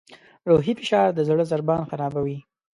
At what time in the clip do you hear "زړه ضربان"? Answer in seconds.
1.29-1.81